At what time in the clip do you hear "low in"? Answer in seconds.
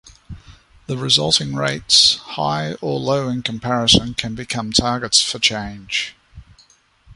2.99-3.43